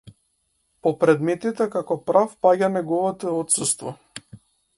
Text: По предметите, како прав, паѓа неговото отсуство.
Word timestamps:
По 0.85 0.93
предметите, 1.03 1.67
како 1.75 1.99
прав, 2.09 2.33
паѓа 2.47 2.71
неговото 2.79 3.37
отсуство. 3.45 3.95